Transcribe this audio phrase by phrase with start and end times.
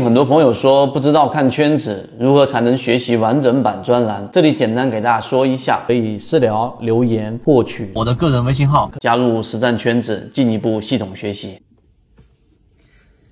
[0.00, 11.60] 很多朋友说不知道看圈子如何才能学习完整版专栏，这里简单给大家说一下，可以私聊留言获取我的个人微信号，加入实战圈子，进一步系统学习。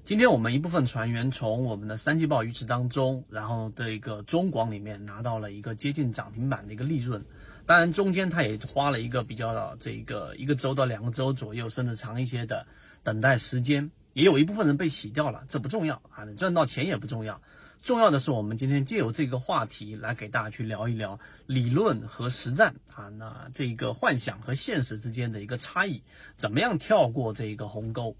[0.04, 7.22] 今天我们一部分船员从我们的三季报鱼池当中，然后的一个中广里面拿到了一个接近涨停板的一个利润，
[7.64, 12.66] 当然中间他也花了一个比较的这个一个周到两个周左右，甚至长一些的
[13.02, 13.90] 等待时间。
[14.12, 17.40] 也有一部分人被洗掉了，这不重要啊，你赚到钱也不重要，
[17.80, 26.02] 重要的是我们今天借由这个话题来给大家去聊一聊理论和实战啊，那这个幻想和现实之间的一个差异，
[26.36, 28.16] 怎么样跳过这一个鸿沟？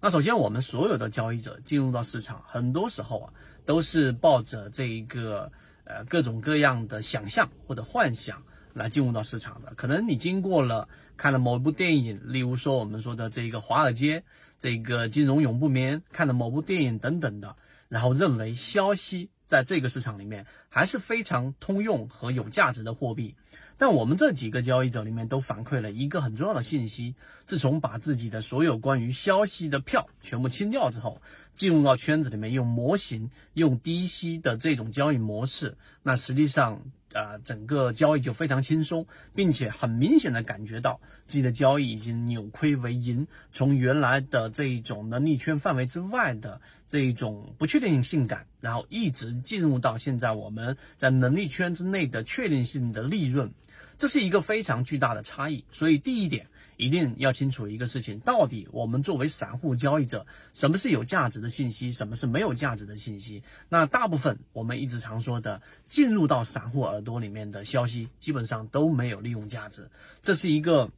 [0.00, 3.32] 那首先我们所有的交易者进入到市场，很多时候啊
[3.66, 5.50] 都是抱着这一个
[5.82, 8.40] 呃各种各样的想象或者幻想
[8.74, 14.22] 来进入到市场的，可能你经过了看了某一部电影，例如说我们说的这个华尔街。
[14.56, 17.54] 这个金融永不眠，看的某部电影等等的，
[17.88, 23.34] 然后认为消息在这个市场里面还是非常通用和有价值的货币。
[23.76, 31.20] 但我们这几个交易者里面都反馈了一个很重要的信息：自从把自己的所有关于消息的票全部清掉之后，
[31.54, 36.80] 进入到圈子里面用模型、用低息的这种交易模式，那实际上。
[37.14, 53.50] 啊，整个交易就非常轻松，并且很明显的感觉到自己的交易已经扭亏为盈，从原来的这一种能力圈范围之外的这一种不确定性感，然后一直进入到现在我们在能力圈之内的确定性的利润，
[53.96, 55.64] 这是一个非常巨大的差异。
[55.70, 56.46] 所以第一点。
[56.76, 63.42] 一定要清楚一个事情，到底我们作为散户交易者，什么是有价值的信息，什么是没有价值的信息？
[63.68, 69.88] 那大部分我们一直常说的，进入到散户耳朵里面的消息，基本上都没有利用价值。
[70.20, 70.90] 这是一个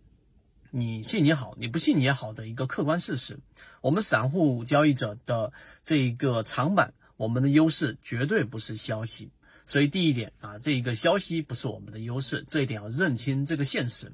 [0.70, 3.38] 你信也好，你不信也好的一个客观事实。
[3.82, 5.52] 我们散户交易者的
[5.84, 9.30] 这一个长板，我们的优势绝对不是消息。
[9.66, 14.10] 所以第一点啊，这一个消息不是我们的优势，这一点要认清这个现实。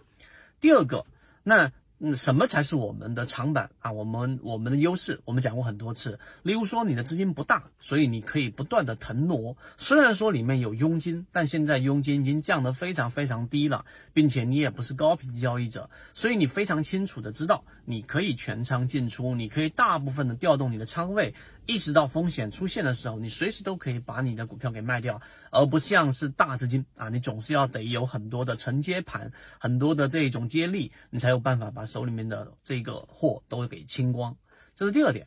[0.59, 1.07] 第二个。
[1.43, 1.71] 那
[2.05, 3.93] 嗯，什么才是我们的长板啊？
[3.93, 6.19] 我们我们的优势，我们讲过很多次。
[6.43, 9.57] 例如说，你的资金不大，所以你可以不断的腾挪。
[9.79, 21.33] 虽然说里面有佣金，但现在佣金已经降得非常非常低了，并且你也不是高频交易者，所以你非常清楚的知道，你可以全仓进出，你可以大部分的调动你的仓位。
[21.67, 25.23] 意识到风险出现的时候，你随时都可以把你的股票给卖掉，
[25.53, 29.31] 而不像是大资金啊，你总是要得有很多的承接盘，
[29.61, 34.35] 很多的这种接力，你才有办法把手里面的这个货都给清光。
[34.75, 35.27] 这是第二点，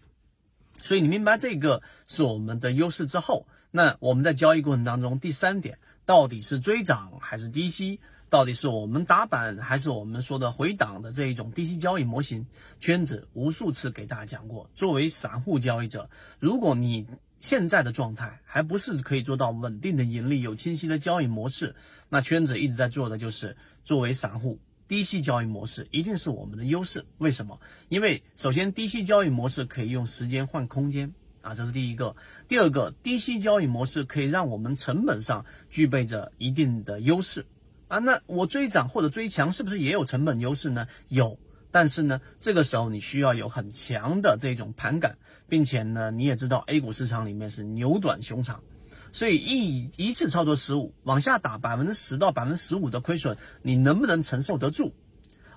[0.82, 5.78] 所以你明白这个是我们的优势之后，那我们在交易过程当中，第三点
[6.08, 8.00] 到底是追涨还是低吸？
[8.28, 12.46] 到底是我们打板，还是我们说的回档的这一种低吸交易模型？
[12.80, 16.10] 圈子无数次给大家讲过，作为散户交易者，
[16.40, 17.08] 如果你
[17.40, 21.76] 现在的状态还不是可以做到稳定的盈利、有清晰的交易模式，
[22.10, 27.06] 那圈子一直在做的就是作为散户低息交易模式一定是我们的优势。
[27.18, 27.60] 为什么？
[27.90, 32.16] 因为首先低息交易模式可以用时间换空间啊，这是第一个。
[32.48, 37.46] 第二个，低息交易模式可以让我们成本上具备着一定的优势。
[37.88, 40.88] 啊，那我追涨或者追强是不是也有成本优势呢？
[41.10, 41.38] 有，
[41.76, 45.18] 但是呢，这个时候你需要有很强的这种盘感，
[45.50, 48.64] 并且呢，你也知道 A 股市场里面是牛短熊长，
[49.12, 54.94] 所以一一次操作失误，往下打百分之十到百分之十五的亏损，你能不能承受得住？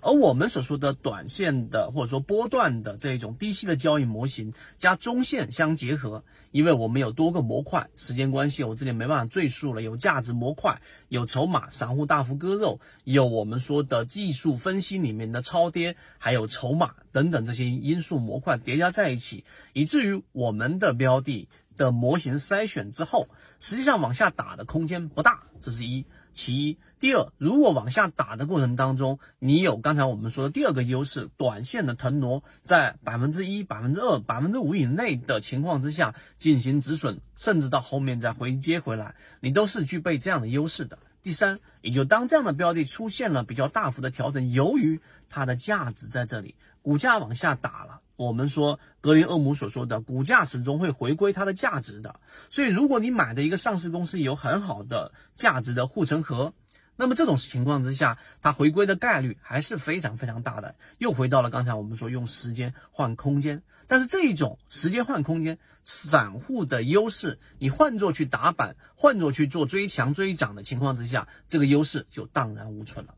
[0.00, 9.82] 而我们所说的短线的或者说波段的这种低息的交易模型加中线相结合，因为我们有多个模块，时间关系我这里没办法赘述了。
[9.82, 23.28] 有价值模块，有筹码，散户大幅割肉，有我们说的技术分析里面的超跌，还有筹码等等这些因素模块叠加在一起，以至于我们的标的的模型筛选之后，
[23.60, 26.04] 实际上往下打的空间不大，这是一。
[26.34, 40.98] 其一，第二，如果往下打的过程当中，你有刚才我们说的第二个优势，短线的腾挪在百分之一、百分之二、百分之五以内的情况之下进行止损，甚至到后面再回接回来，你都是具备这样的优势的。
[41.22, 48.00] 第三，也就当这样的标的出现了比较大幅的调整，由于它的价值在这里，股价往下打了。
[48.16, 52.18] 我们说格林厄姆所说的，股价始终会回归它的价值的。
[52.50, 56.52] 所以，如果你买的一个上市公司有很好的价值的护城河，
[57.00, 60.74] 那么这种情况之下，它回归的概率还是非常非常大的。
[60.98, 73.14] 又回到了刚才我们说用时间换空间，但是这一种时间换空间，散户的优势，你换作去打板，换作去做追强追涨的情况之下，这个优势就荡然无存了。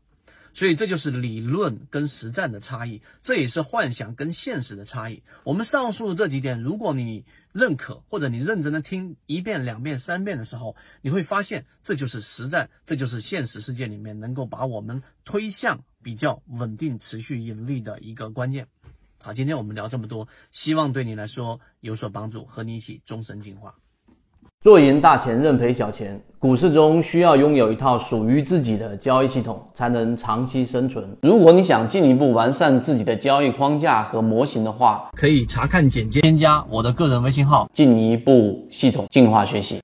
[0.53, 5.23] 所以这就是理论跟实战的差异，这也是幻想跟现实的差异。
[5.43, 18.67] 我们上述的这几点，如果你认可或者你认真的听一遍、两遍、三遍的时候，你会发现这就是实战，这就是现实世界里面能够把我们推向比较稳定、持续盈利的一个关键。
[19.21, 23.75] 好，今天我们聊这么多，希望对你来说有所帮助，和你一起终身进化。
[24.61, 26.21] 做赢大钱，认赔小钱。
[26.37, 31.03] 股市中需要拥有一套属于自己的交易系统，才能长期生存。
[31.23, 39.79] 如果你想进一步完善自己的交易框架和模型的话，可以查看简介，添加我的个人微信号，进一步系统进化学习。